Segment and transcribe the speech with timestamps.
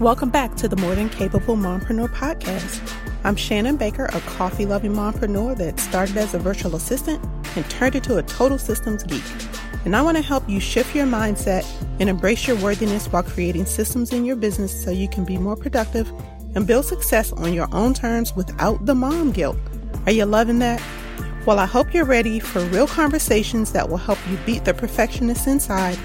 [0.00, 2.80] Welcome back to the More Than Capable Mompreneur podcast.
[3.24, 7.20] I'm Shannon Baker, a coffee loving mompreneur that started as a virtual assistant
[7.56, 9.24] and turned into a total systems geek.
[9.84, 11.66] And I want to help you shift your mindset
[11.98, 15.56] and embrace your worthiness while creating systems in your business so you can be more
[15.56, 16.08] productive
[16.54, 19.56] and build success on your own terms without the mom guilt.
[20.06, 20.80] Are you loving that?
[21.44, 25.48] Well, I hope you're ready for real conversations that will help you beat the perfectionist
[25.48, 25.98] inside,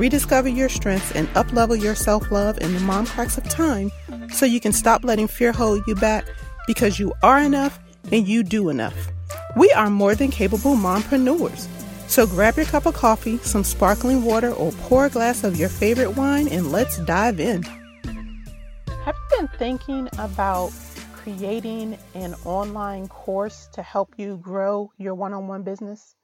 [0.00, 3.92] rediscover your strengths, and uplevel your self love in the mom cracks of time
[4.32, 6.24] so you can stop letting fear hold you back
[6.66, 7.78] because you are enough
[8.10, 9.12] and you do enough.
[9.56, 11.68] We are more than capable mompreneurs.
[12.08, 15.68] So grab your cup of coffee, some sparkling water, or pour a glass of your
[15.68, 17.62] favorite wine and let's dive in.
[17.62, 20.72] Have you been thinking about
[21.12, 26.16] creating an online course to help you grow your one on one business?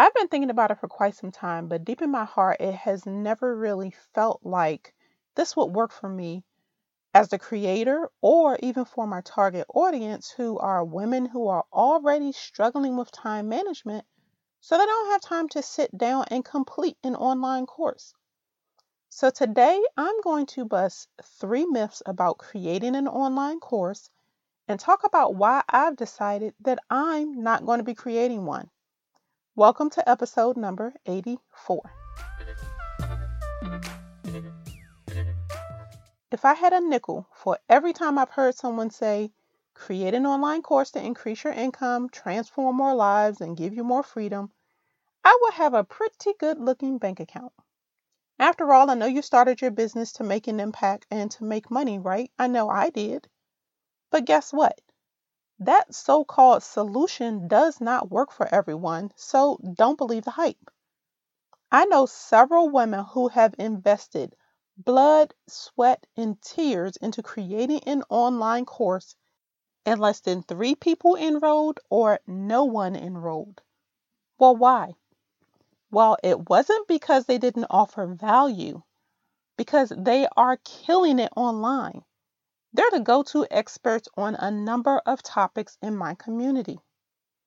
[0.00, 2.74] I've been thinking about it for quite some time, but deep in my heart, it
[2.74, 4.94] has never really felt like
[5.34, 6.44] this would work for me
[7.14, 12.32] as the creator or even for my target audience who are women who are already
[12.32, 14.06] struggling with time management
[14.60, 18.14] so they don't have time to sit down and complete an online course.
[19.08, 24.10] So today I'm going to bust three myths about creating an online course
[24.68, 28.70] and talk about why I've decided that I'm not going to be creating one.
[29.58, 31.82] Welcome to episode number 84.
[36.30, 39.32] If I had a nickel for every time I've heard someone say,
[39.74, 44.04] create an online course to increase your income, transform more lives, and give you more
[44.04, 44.52] freedom,
[45.24, 47.52] I would have a pretty good looking bank account.
[48.38, 51.68] After all, I know you started your business to make an impact and to make
[51.68, 52.30] money, right?
[52.38, 53.26] I know I did.
[54.12, 54.80] But guess what?
[55.60, 60.70] That so called solution does not work for everyone, so don't believe the hype.
[61.72, 64.36] I know several women who have invested
[64.76, 69.16] blood, sweat, and tears into creating an online course,
[69.86, 73.62] and less than three people enrolled or no one enrolled.
[74.38, 74.96] Well, why?
[75.90, 78.82] Well, it wasn't because they didn't offer value,
[79.56, 82.04] because they are killing it online.
[82.72, 86.78] They're the go to experts on a number of topics in my community.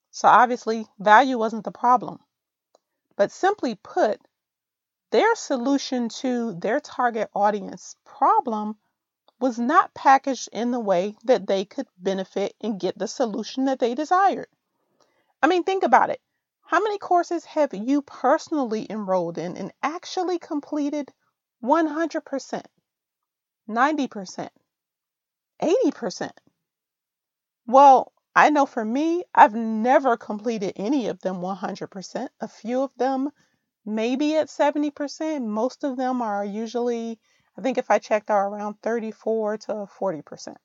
[0.09, 2.19] So obviously, value wasn't the problem.
[3.15, 4.19] But simply put,
[5.11, 8.77] their solution to their target audience problem
[9.39, 13.79] was not packaged in the way that they could benefit and get the solution that
[13.79, 14.47] they desired.
[15.41, 16.21] I mean, think about it.
[16.61, 21.11] How many courses have you personally enrolled in and actually completed
[21.63, 22.65] 100%,
[23.67, 24.49] 90%,
[25.61, 26.31] 80%?
[27.65, 32.29] Well, I know for me, I've never completed any of them 100%.
[32.39, 33.31] A few of them
[33.85, 35.45] maybe at 70%.
[35.45, 37.19] Most of them are usually,
[37.57, 40.55] I think if I checked, are around 34 to 40%.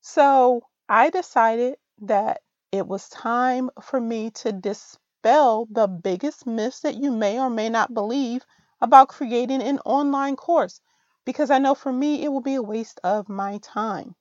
[0.00, 6.94] So I decided that it was time for me to dispel the biggest myths that
[6.96, 8.44] you may or may not believe
[8.80, 10.80] about creating an online course
[11.26, 14.14] because I know for me it will be a waste of my time.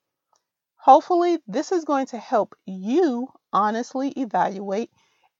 [0.75, 4.91] Hopefully, this is going to help you honestly evaluate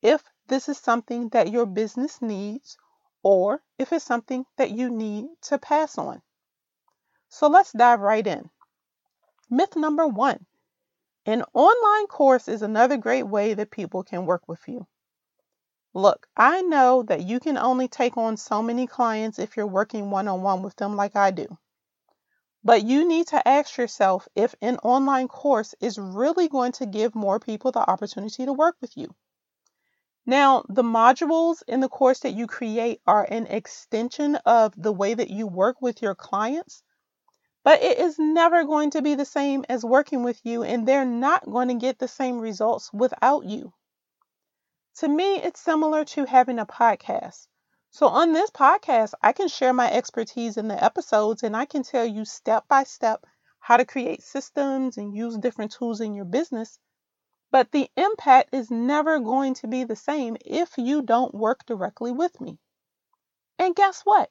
[0.02, 2.78] if this is something that your business needs
[3.24, 6.22] or if it's something that you need to pass on.
[7.28, 8.50] So let's dive right in.
[9.50, 10.46] Myth number one
[11.26, 14.86] an online course is another great way that people can work with you.
[15.96, 20.12] Look, I know that you can only take on so many clients if you're working
[20.12, 21.58] one on one with them like I do.
[22.64, 27.16] But you need to ask yourself if an online course is really going to give
[27.16, 29.16] more people the opportunity to work with you.
[30.26, 35.14] Now, the modules in the course that you create are an extension of the way
[35.14, 36.84] that you work with your clients
[37.66, 41.04] but it is never going to be the same as working with you, and they're
[41.04, 43.74] not going to get the same results without you.
[45.00, 47.48] To me, it's similar to having a podcast.
[47.90, 51.84] So, on this podcast, I can share my expertise in the episodes and I can
[51.84, 53.26] tell you step by step
[53.60, 56.80] how to create systems and use different tools in your business.
[57.52, 62.14] But the impact is never going to be the same if you don't work directly
[62.14, 62.58] with me.
[63.60, 64.30] And guess what?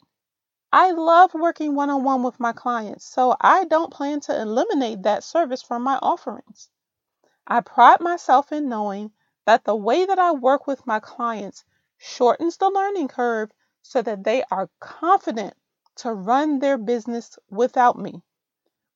[0.73, 5.03] I love working one on one with my clients, so I don't plan to eliminate
[5.03, 6.71] that service from my offerings.
[7.47, 9.13] I pride myself in knowing
[9.47, 11.65] that the way that I work with my clients
[11.99, 13.51] shortens the learning curve
[13.83, 15.55] so that they are confident
[15.97, 18.23] to run their business without me.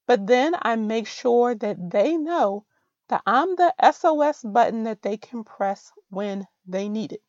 [0.07, 2.65] But then I make sure that they know
[3.09, 7.23] that I'm the SOS button that they can press when they need it.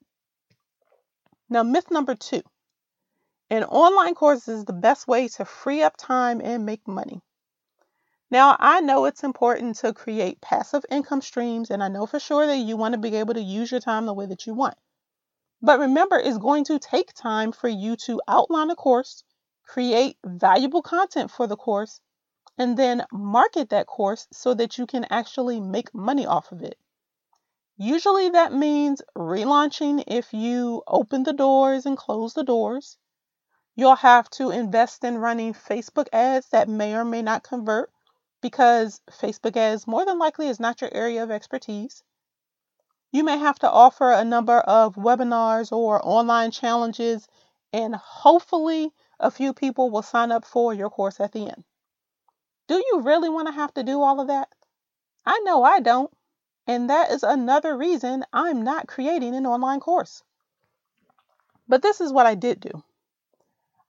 [1.50, 2.42] Now, myth number two
[3.50, 7.22] An online course is the best way to free up time and make money.
[8.32, 12.46] Now, I know it's important to create passive income streams, and I know for sure
[12.46, 14.78] that you want to be able to use your time the way that you want.
[15.64, 19.24] But remember, it's going to take time for you to outline a course,
[19.66, 22.02] create valuable content for the course,
[22.56, 26.78] and then market that course so that you can actually make money off of it.
[27.78, 32.98] Usually that means relaunching if you open the doors and close the doors.
[33.76, 37.92] You'll have to invest in running Facebook ads that may or may not convert
[38.42, 42.04] because Facebook ads more than likely is not your area of expertise.
[43.12, 47.28] You may have to offer a number of webinars or online challenges,
[47.74, 51.64] and hopefully, a few people will sign up for your course at the end.
[52.68, 54.50] Do you really want to have to do all of that?
[55.26, 56.12] I know I don't,
[56.68, 60.24] and that is another reason I'm not creating an online course.
[61.68, 62.84] But this is what I did do.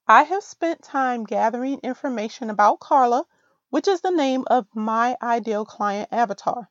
[0.08, 3.26] I have spent time gathering information about Carla,
[3.70, 6.70] which is the name of my ideal client avatar.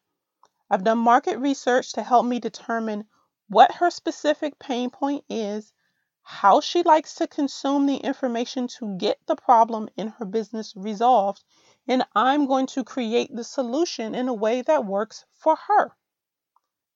[0.69, 3.05] I've done market research to help me determine
[3.47, 5.73] what her specific pain point is,
[6.21, 11.43] how she likes to consume the information to get the problem in her business resolved,
[11.87, 15.95] and I'm going to create the solution in a way that works for her.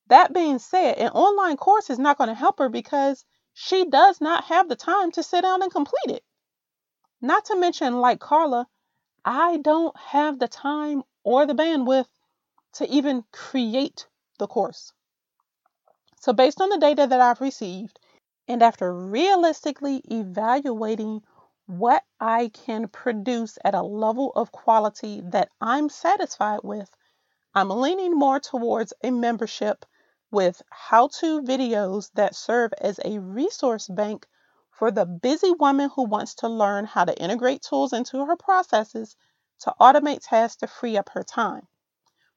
[0.08, 4.22] That being said, an online course is not going to help her because she does
[4.22, 6.24] not have the time to sit down and complete it.
[7.22, 8.68] Not to mention, like Carla,
[9.26, 12.10] I don't have the time or the bandwidth
[12.74, 14.08] to even create
[14.40, 14.92] the course.
[16.20, 18.00] So, based on the data that I've received,
[18.48, 21.24] and after realistically evaluating
[21.66, 26.94] what I can produce at a level of quality that I'm satisfied with,
[27.56, 29.86] I'm leaning more towards a membership
[30.32, 34.28] with how to videos that serve as a resource bank
[34.74, 39.16] for the busy woman who wants to learn how to integrate tools into her processes
[39.60, 41.68] to automate tasks to free up her time.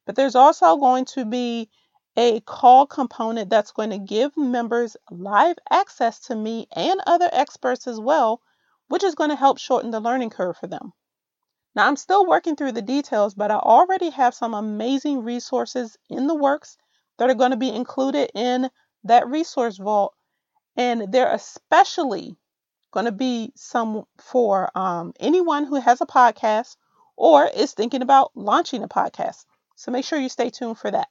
[0.05, 1.69] But there's also going to be
[2.15, 7.87] a call component that's going to give members live access to me and other experts
[7.87, 8.41] as well,
[8.87, 10.93] which is going to help shorten the learning curve for them.
[11.75, 16.25] Now, I'm still working through the details, but I already have some amazing resources in
[16.25, 16.77] the works
[17.17, 18.71] that are going to be included in
[19.03, 20.15] that resource vault.
[20.77, 22.37] And they're especially
[22.91, 26.77] going to be some for um, anyone who has a podcast
[27.15, 29.45] or is thinking about launching a podcast.
[29.75, 31.09] So make sure you stay tuned for that.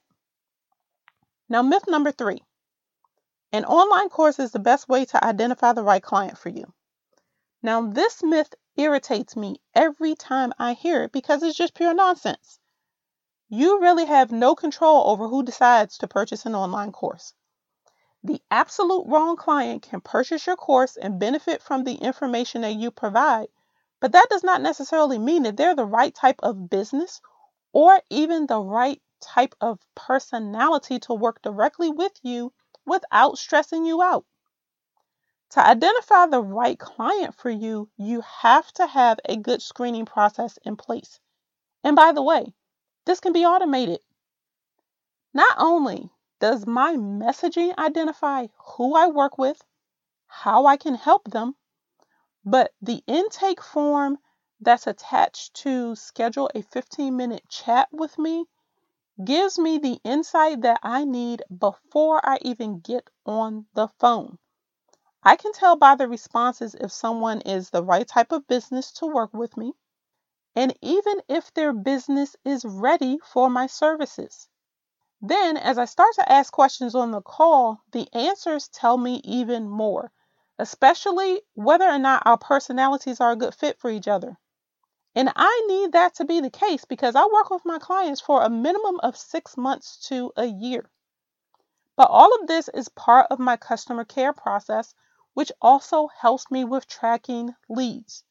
[1.49, 2.41] Now, myth number three
[3.53, 6.73] an online course is the best way to identify the right client for you.
[7.61, 12.59] Now, this myth irritates me every time I hear it because it's just pure nonsense.
[13.47, 17.33] You really have no control over who decides to purchase an online course.
[18.27, 22.91] The absolute wrong client can purchase your course and benefit from the information that you
[22.91, 23.47] provide,
[24.01, 27.21] but that does not necessarily mean that they're the right type of business
[27.71, 32.51] or even the right type of personality to work directly with you
[32.85, 34.25] without stressing you out.
[35.51, 40.59] To identify the right client for you, you have to have a good screening process
[40.63, 41.21] in place.
[41.81, 42.53] And by the way,
[43.05, 44.01] this can be automated.
[45.33, 49.61] Not only does my messaging identify who I work with,
[50.27, 51.55] how I can help them,
[52.45, 54.19] but the intake form
[54.59, 58.45] that's attached to schedule a 15 minute chat with me
[59.23, 64.37] gives me the insight that I need before I even get on the phone.
[65.23, 69.07] I can tell by the responses if someone is the right type of business to
[69.07, 69.73] work with me,
[70.55, 74.47] and even if their business is ready for my services.
[75.21, 79.67] Then, as I start to ask questions on the call, the answers tell me even
[79.67, 80.11] more,
[80.59, 84.37] especially whether or not our personalities are a good fit for each other.
[85.15, 88.43] And I need that to be the case because I work with my clients for
[88.43, 90.87] a minimum of six months to a year.
[91.95, 94.93] But all of this is part of my customer care process,
[95.33, 98.23] which also helps me with tracking leads.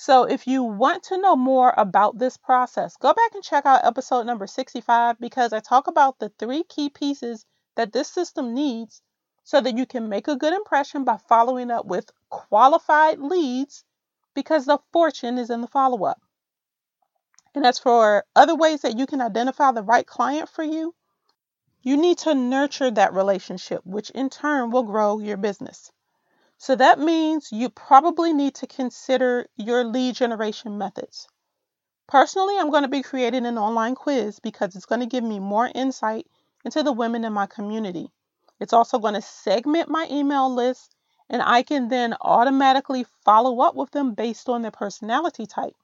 [0.00, 3.84] So if you want to know more about this process, go back and check out
[3.84, 9.02] episode number 65 because I talk about the three key pieces that this system needs
[9.42, 13.84] so that you can make a good impression by following up with qualified leads
[14.34, 16.22] because the fortune is in the follow up.
[17.56, 20.94] And as for other ways that you can identify the right client for you,
[21.82, 25.90] you need to nurture that relationship, which in turn will grow your business.
[26.60, 31.28] So that means you probably need to consider your lead generation methods.
[32.08, 35.38] Personally, I'm going to be creating an online quiz because it's going to give me
[35.38, 36.26] more insight
[36.64, 38.10] into the women in my community.
[38.58, 40.96] It's also going to segment my email list
[41.30, 45.76] and I can then automatically follow up with them based on their personality type.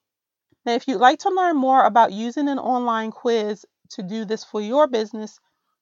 [0.66, 4.42] Now, if you'd like to learn more about using an online quiz to do this
[4.42, 5.38] for your business,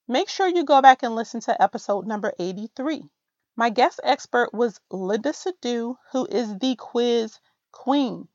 [0.07, 3.09] make sure you go back and listen to episode number 83.
[3.55, 7.39] My guest expert was Linda Sidhu, who is the quiz
[7.71, 8.29] queen.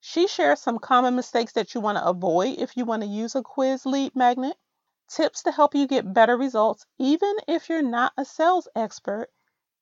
[0.00, 3.34] She shares some common mistakes that you want to avoid if you want to use
[3.34, 4.58] a quiz lead magnet,
[5.08, 9.30] tips to help you get better results, even if you're not a sales expert,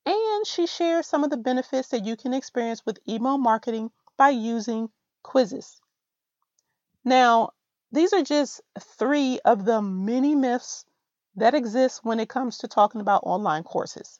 [0.05, 4.29] and she shares some of the benefits that you can experience with email marketing by
[4.29, 4.89] using
[5.23, 5.81] quizzes.
[7.03, 7.51] Now,
[7.91, 10.85] these are just three of the many myths
[11.35, 14.19] that exist when it comes to talking about online courses.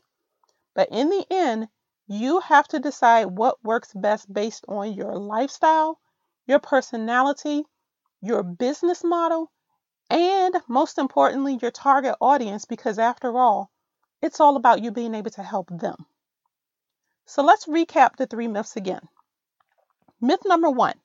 [0.73, 1.67] But in the end,
[2.07, 5.99] you have to decide what works best based on your lifestyle,
[6.47, 7.65] your personality,
[8.21, 9.51] your business model,
[10.09, 13.69] and most importantly, your target audience, because after all,
[14.21, 16.05] it's all about you being able to help them.
[17.25, 19.07] So let's recap the three myths again.
[20.19, 20.99] Myth number one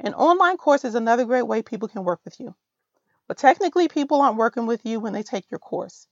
[0.00, 2.54] an online course is another great way people can work with you.
[3.26, 6.06] But technically, people aren't working with you when they take your course.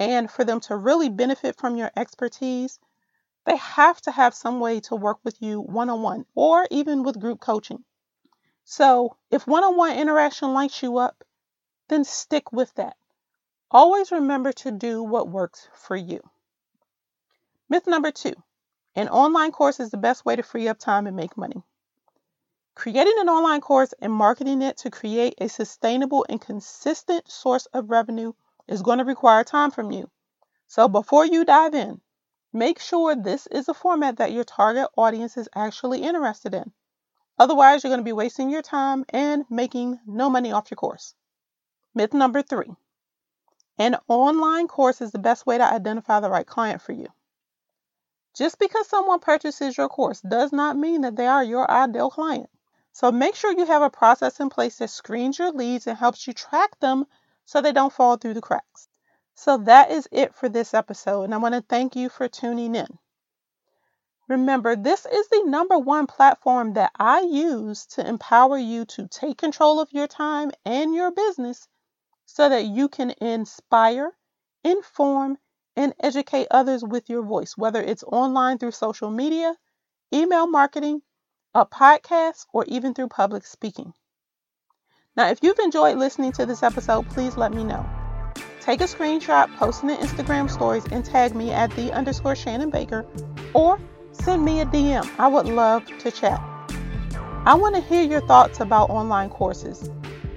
[0.00, 2.80] And for them to really benefit from your expertise,
[3.44, 7.02] they have to have some way to work with you one on one or even
[7.02, 7.84] with group coaching.
[8.64, 11.22] So if one on one interaction lights you up,
[11.88, 12.96] then stick with that.
[13.70, 16.20] Always remember to do what works for you.
[17.68, 18.34] Myth number two
[18.96, 21.62] an online course is the best way to free up time and make money.
[22.74, 27.90] Creating an online course and marketing it to create a sustainable and consistent source of
[27.90, 28.32] revenue
[28.70, 30.08] is going to require time from you.
[30.68, 32.00] So before you dive in,
[32.52, 36.72] make sure this is a format that your target audience is actually interested in.
[37.38, 41.14] Otherwise, you're going to be wasting your time and making no money off your course.
[41.94, 42.70] Myth number three
[43.78, 47.06] an online course is the best way to identify the right client for you.
[48.36, 52.50] Just because someone purchases your course does not mean that they are your ideal client.
[52.92, 56.26] So make sure you have a process in place that screens your leads and helps
[56.26, 57.06] you track them
[57.50, 58.86] so they don't fall through the cracks.
[59.34, 62.76] So that is it for this episode, and I want to thank you for tuning
[62.76, 62.86] in.
[64.28, 69.38] Remember, this is the number one platform that I use to empower you to take
[69.38, 71.66] control of your time and your business
[72.24, 74.16] so that you can inspire,
[74.62, 75.36] inform,
[75.74, 79.56] and educate others with your voice, whether it's online through social media,
[80.14, 81.02] email marketing,
[81.52, 83.92] a podcast, or even through public speaking.
[85.16, 87.84] Now, if you've enjoyed listening to this episode, please let me know.
[88.60, 92.70] Take a screenshot, post in the Instagram stories, and tag me at the underscore Shannon
[92.70, 93.04] Baker,
[93.52, 93.80] or
[94.12, 95.10] send me a DM.
[95.18, 96.40] I would love to chat.
[97.44, 99.90] I want to hear your thoughts about online courses.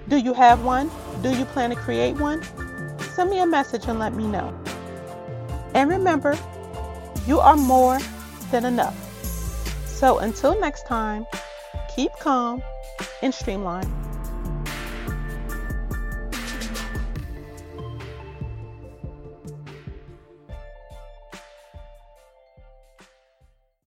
[0.08, 0.90] Do you have one?
[1.22, 2.42] Do you plan to create one?
[3.14, 4.60] Send me a message and let me know.
[5.76, 6.36] And remember,
[7.28, 8.00] you are more
[8.50, 8.98] than enough.
[9.86, 11.28] So until next time,
[11.96, 12.64] keep calm
[13.22, 14.13] and streamline.